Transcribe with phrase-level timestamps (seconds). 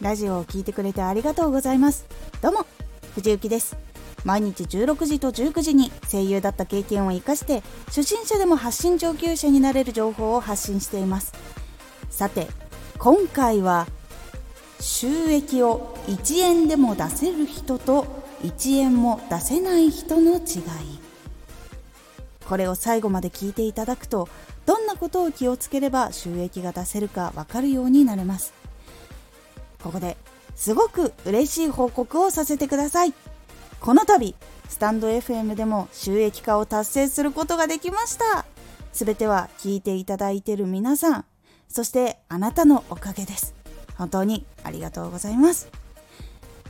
[0.00, 2.06] ラジオを聴いてくれてありがとうございます。
[2.40, 2.66] どうも
[3.14, 3.76] 藤幸です。
[4.24, 11.32] 毎日16時と19時に声優だった経験を生かして初心者でも発信上級者になれる情報を発信しています。
[12.08, 12.48] さて
[12.98, 13.86] 今回は
[14.80, 20.40] 収益を1円でも出せる人と1円も出せない人の違い。
[22.48, 24.28] これを最後まで聞いていただくと
[24.64, 28.59] どんなことを気をつければ収益が出せるかわかるようになれます。
[29.82, 30.16] ここで
[30.54, 33.14] すごく嬉しい報告をさせてください。
[33.80, 34.34] この度
[34.68, 38.44] スタンド FM でも収益化を達成することができました。
[38.92, 41.24] すべては聞いていただいている皆さん
[41.68, 43.54] そしてあなたのおかげです。
[43.96, 45.68] 本当にありがとうございます。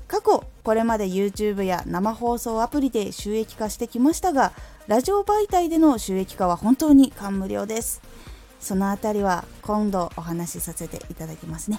[0.07, 4.53] 過去これまで YouTube や生放送アプリで収益化してきましたが
[4.89, 8.03] ラジオ媒体での収益化は本当に感無量です。
[8.61, 11.79] そのあたりは今度お話しさせていただきますね。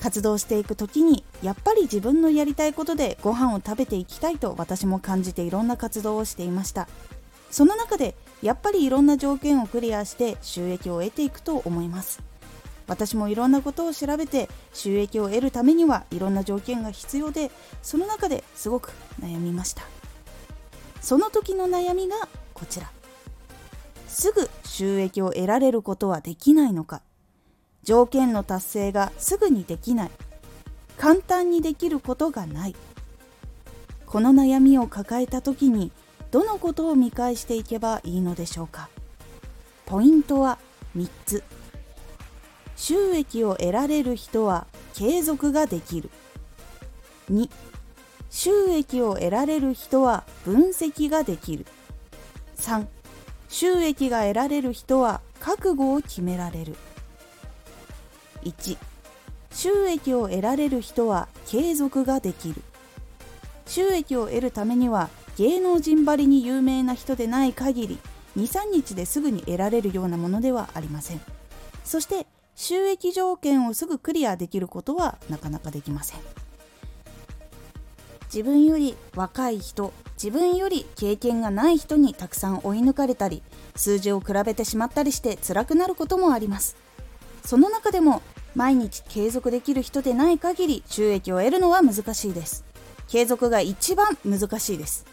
[0.00, 6.88] 活動していく時にやっぱり自分のやりたいことでご飯を食べていきたいと私も感じていろんな活動をしていました。
[7.50, 12.22] その中でやっぱりいろんな条件をクリアして収益を得ていくと思います。
[12.86, 17.50] 私もいろんなことを調べて収益を得るためにはいろんな条件が必要で
[17.82, 19.82] その中ですごく悩みました。
[21.00, 22.16] その時の悩みが
[22.54, 22.90] こちら。
[24.08, 27.02] すぐ収益を得られることはできないのか。
[27.82, 30.10] 条件の達成がすぐにできない。
[30.98, 32.76] 簡単にできることがない。
[34.06, 35.92] この悩みを抱えた時に
[36.30, 38.88] どのことを見返していけばいいのでしょうか。
[39.86, 40.58] ポイントは
[40.96, 41.42] 3つ。
[42.76, 46.10] 収益を得られる人は継続ができる。
[47.30, 47.50] 2
[48.30, 51.66] 収益を得られる人は分析ができる。
[52.56, 52.86] 3
[53.48, 56.76] 収益が得られる人は覚悟を決められる。
[58.44, 58.78] 1
[59.52, 62.62] 収益を得られる人は継続ができる。
[63.66, 67.98] 収益を得るためには芸能人ばりに有名な人でない限り
[68.36, 71.20] 23日ですぐに得られるようなものではありません。
[71.84, 76.20] そして収益条件をすぐクリアできることはなかなかできません。
[78.32, 79.92] 自分より若い人
[80.22, 83.42] 自分より経験がない人にたくさん追い抜かれたり
[83.74, 86.76] 数字を比べてしまったりして辛くなることもあります。
[87.44, 88.22] その中でも
[88.54, 92.64] 毎日継続できる人でない限り収益を得るのは難しいです。
[93.08, 95.06] 継続が一番難しいです。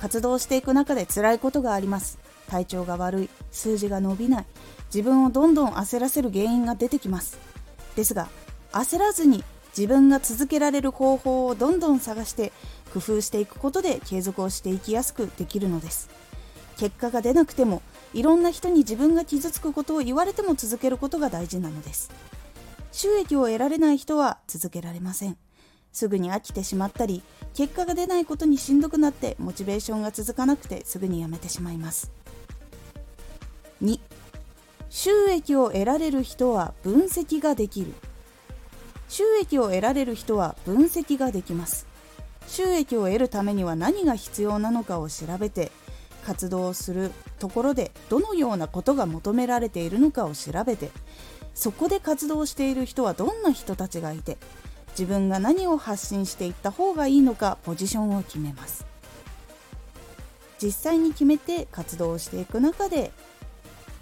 [0.00, 2.18] 活動していく中で辛いことがあります。
[2.48, 3.30] 体調が悪い。
[3.50, 4.46] 数字が伸びない。
[4.92, 7.38] 自分をどんどん焦らせる原因が出てきます。
[7.96, 8.28] ですが
[8.72, 9.44] 焦らずに
[9.76, 12.52] 自分が続けられる方法をどんどん探して
[12.92, 16.10] 工夫していくことで継続をしていきやすくできるのです。
[16.76, 17.80] 結果が出なくても
[18.14, 22.10] いろんな人に自分が傷つくことを言われても続けることが大事なのです。
[22.92, 25.36] 収益を得られない人は続けられません。
[25.92, 27.22] すぐに飽きてしまったり
[27.54, 32.10] 結果が出ないことにしんどくなってモチベーションが続かなくてすぐにやめてしまいます。
[33.82, 33.98] 2
[34.90, 37.94] 収益を得られる人は分析ができる。
[39.08, 41.86] 収益を得られる人は分析ができます。
[42.46, 45.72] 収益を得るためには何が必要なのかを調べて
[46.24, 50.90] 活動するところでどのようなことが求められているのかを調べて
[51.54, 54.38] そこで活動している人はどんな人たちがいて
[54.90, 58.92] 自分が何を発信していった方がいいのかポジションを決めます。
[60.62, 63.10] 実際に決めて活動していく中で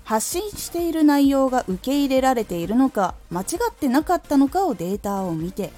[0.05, 5.73] 発信している内容が受け入れられているのか間違ってなかったのかをデータを見て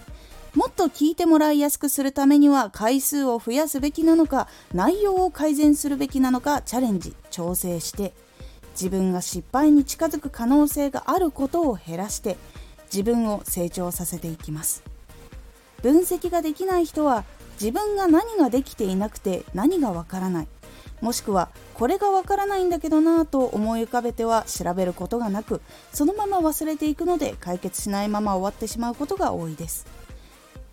[0.55, 8.13] もっと聞いてもらいやすくするためには回数を増やすべきなのか内容を改善するべきなのかチャレンジ調整して
[8.73, 12.37] 自分が失敗に近づく可能性があることを減らして
[12.93, 14.83] 自分を成長させていきます。
[15.83, 17.25] 分析ができない人は
[17.61, 20.49] 自分が何ができていなくて何がわからない
[21.01, 25.61] もしくはこれがわからないんだけどなぁと思い浮かべては調べることがなく
[25.93, 30.02] そのまま忘れていくので解決しないまま終わってしまうことが多いです。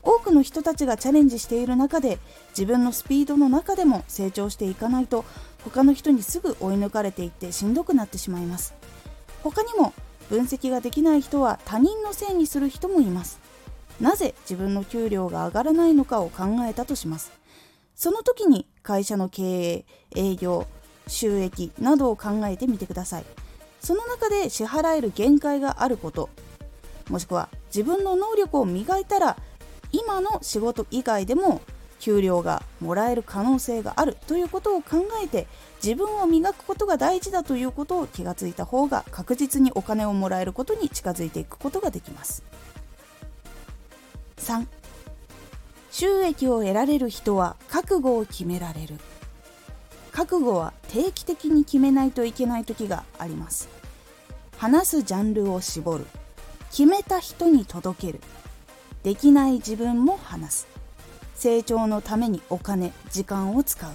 [0.03, 2.19] 多くの人たちがチャレンジしている中で
[2.49, 5.25] 自分のスピードの中でも成長していかないと
[5.63, 8.73] 他の人にすぐ追い抜かれていってしんどくなってしまいます。
[9.43, 9.93] 他にも
[10.29, 13.39] 分析ができない人は他人のせいにする人もいます。
[13.99, 17.31] なぜ自分の給料が上がらないのかを考えたとします。
[17.95, 19.85] その時に会社の経営
[20.15, 20.65] 営業
[21.07, 23.25] 収益などを考えてみてください。
[23.81, 26.29] その中で支払える限界があること
[27.09, 29.37] もしくは自分の能力を磨いたら
[29.91, 31.61] 今の仕事以外でも
[31.99, 35.47] 給料がもらえる可能性があるということを考えて
[35.83, 42.43] 自分を磨くことが大事だということを気がついた方が確実にお金をもらえることに近づいていくことができます。
[44.37, 44.65] 3
[45.91, 48.95] 収益を得られる人は覚悟を決められる。
[50.11, 53.67] 覚悟は定期的に決めないといけない時があります。
[54.57, 56.05] 話すジャンルを絞る。
[56.71, 58.21] 決めた人に届ける。
[59.03, 60.67] できない自分も話す。
[61.35, 63.91] 成長のためにお金時間を使う。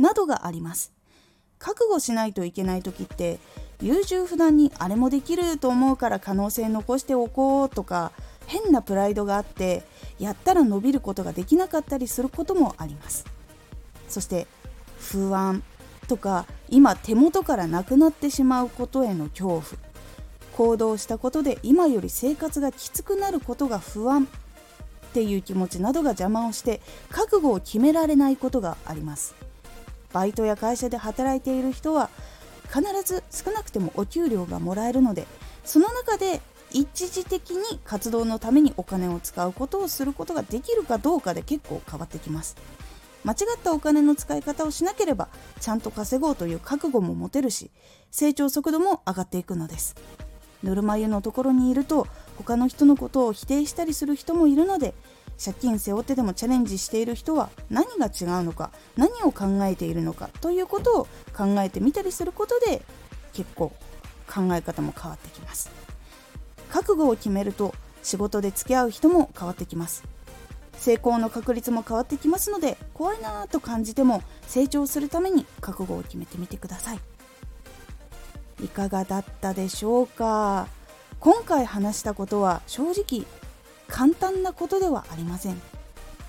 [0.00, 0.92] などがあります。
[1.58, 3.38] 覚悟しないといけない時って
[3.82, 8.12] 優柔不断にあれもできると思うから可能性残しておこうとか
[8.46, 9.82] 変なプライドがあって
[10.18, 13.26] やったら伸びることができなかったりすることもあります。
[14.08, 14.46] そして
[14.98, 15.62] 不安
[16.08, 19.89] とか今手元からなくなってしまうことへの恐怖。
[20.56, 24.28] 行動したことで今より生活がきつくなることが不安。
[25.10, 26.80] っていう気持ちなどが邪魔をして
[27.10, 29.34] 覚悟を決められないことがあります。
[30.12, 32.10] バイトや会社で働いている人は
[32.68, 35.26] 必ず少なくてもお給料がもらえるので
[35.64, 36.40] その中で
[36.72, 42.56] 一時的に活動のためにお金を使うことをすることができるかどうかで結構変わってきます。
[43.24, 45.28] 間違ったお金の使い方をしなければ
[45.60, 47.70] ちゃんと稼ごうという覚悟も持てるし
[48.10, 49.96] 成長速度も上がっていくのです。
[50.62, 54.94] ぬるま湯のところにいると他の人のことを否定したりする人もいるので
[55.42, 61.04] 借金背負ってでもチャレンジしている人は何が違うのか何を考えているのかということを
[61.34, 62.82] 考えてみたりすることで
[63.32, 63.72] 結構
[64.26, 65.70] 考え方も変わってきます。
[66.70, 70.04] 覚悟を決めると仕事で付き合う人も変わってきます。
[70.74, 77.00] 成功の確率も変わってきますので怖いなぁと感じても成長するために覚悟を決めてみてください。
[78.62, 80.68] いかがだったでしょうか？
[81.18, 83.26] 今回話したことは正直
[83.88, 85.60] 簡単なことではありません。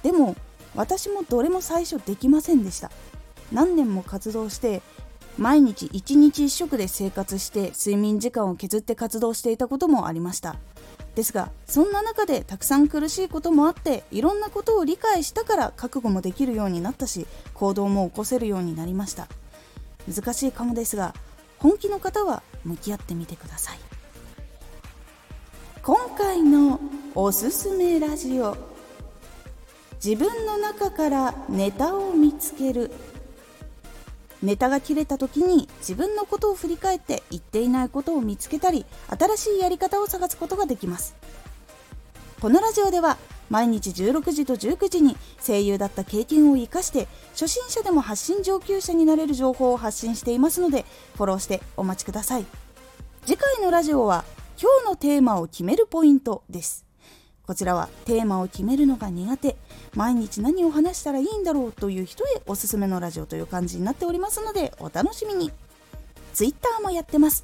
[0.03, 0.35] でも
[0.75, 2.91] 私もどれも最初できませんでした。
[3.51, 4.81] 何年も活動して
[5.37, 10.55] 毎日一日一食で生活して睡眠時間を削って活動していたこともありました。
[11.15, 19.27] ですがそんな中でたくさん苦しいこともあっていろんなことを理解したから覚悟もできるようになったし行動も起こせるようになりました。
[20.09, 21.13] 難しいかもですが
[21.61, 23.79] 本気の方は向き合ってみてください。
[25.83, 26.79] 今回の
[27.13, 28.57] おすすめラジオ。
[30.03, 32.91] 自分の中からネタを見つける。
[34.41, 41.13] ネタが切れた時に自分のことを振り返って言っていないことを見つけたり新しいやり方を探すことができます。
[42.41, 43.17] このラジオでは
[43.51, 52.45] 毎日16時と19時に声優だった経験を生かして初心者でも発信上級者になれる情報を発信していますのでフォローしてお待ちください。
[53.25, 54.23] 次回のラジオは
[54.59, 56.85] 今日のテーマを決めるポイントです。
[57.45, 59.57] こちらはテーマを決めるのが苦手。
[59.95, 65.51] 毎日何を話したらいいんだろうという人へおすすめのラジオという感じになっておりますのでお楽しみに。
[66.33, 67.43] Twitter もやってます。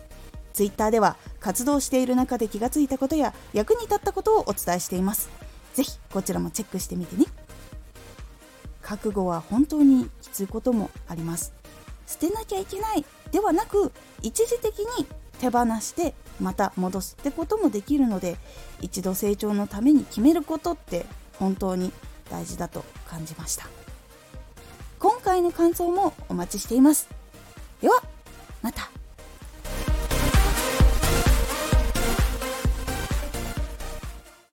[0.53, 5.46] Twitter では活動している中で気がついたことや役に立ったことをお伝えしています。
[5.77, 7.25] ぜひこちらもチェックしてみてね。
[8.81, 11.53] 覚悟は本当にきついこともあります。
[12.07, 13.91] 捨てなきゃいけないではなく
[14.23, 15.05] 一時的に
[15.39, 18.37] 手放してまた戻すってこともできるので
[18.81, 21.05] 一度成長のために決めることって
[21.37, 21.91] 本当に
[22.31, 23.67] 大事だと感じました。
[24.97, 27.07] 今回の感想もお待ちしています。
[27.81, 28.01] では